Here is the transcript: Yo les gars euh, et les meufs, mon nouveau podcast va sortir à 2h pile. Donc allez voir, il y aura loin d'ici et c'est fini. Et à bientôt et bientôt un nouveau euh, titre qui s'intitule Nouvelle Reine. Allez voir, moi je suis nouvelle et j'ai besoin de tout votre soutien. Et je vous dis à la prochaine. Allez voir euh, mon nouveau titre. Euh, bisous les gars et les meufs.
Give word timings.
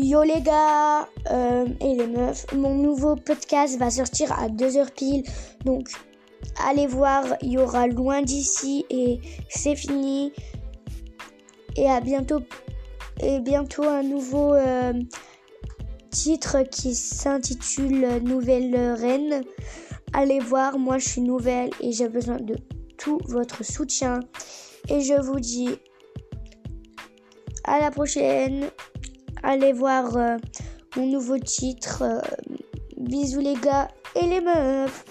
Yo 0.00 0.22
les 0.22 0.40
gars 0.42 1.08
euh, 1.32 1.66
et 1.80 1.96
les 1.96 2.06
meufs, 2.06 2.46
mon 2.54 2.72
nouveau 2.72 3.16
podcast 3.16 3.76
va 3.80 3.90
sortir 3.90 4.30
à 4.30 4.48
2h 4.48 4.92
pile. 4.92 5.24
Donc 5.64 5.88
allez 6.68 6.86
voir, 6.86 7.24
il 7.42 7.50
y 7.50 7.58
aura 7.58 7.88
loin 7.88 8.22
d'ici 8.22 8.86
et 8.90 9.18
c'est 9.48 9.74
fini. 9.74 10.32
Et 11.74 11.90
à 11.90 12.00
bientôt 12.00 12.38
et 13.20 13.40
bientôt 13.40 13.82
un 13.82 14.04
nouveau 14.04 14.54
euh, 14.54 14.92
titre 16.10 16.62
qui 16.62 16.94
s'intitule 16.94 18.22
Nouvelle 18.22 18.76
Reine. 18.92 19.42
Allez 20.12 20.38
voir, 20.38 20.78
moi 20.78 20.98
je 20.98 21.08
suis 21.08 21.22
nouvelle 21.22 21.70
et 21.80 21.90
j'ai 21.90 22.08
besoin 22.08 22.36
de 22.36 22.54
tout 22.98 23.18
votre 23.24 23.64
soutien. 23.64 24.20
Et 24.88 25.00
je 25.00 25.20
vous 25.20 25.40
dis 25.40 25.70
à 27.64 27.80
la 27.80 27.90
prochaine. 27.90 28.70
Allez 29.42 29.72
voir 29.72 30.16
euh, 30.16 30.36
mon 30.96 31.06
nouveau 31.06 31.38
titre. 31.38 32.02
Euh, 32.02 32.20
bisous 32.96 33.40
les 33.40 33.54
gars 33.54 33.88
et 34.14 34.26
les 34.26 34.40
meufs. 34.40 35.04